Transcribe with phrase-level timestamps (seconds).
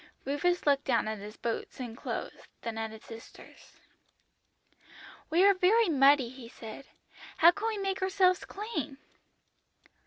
[0.25, 3.79] "Rufus looked down at his boots and clothes, then at his sister's.
[5.29, 6.87] "'We are very muddy,' he said;
[7.37, 8.97] 'how can we make ourselves clean?'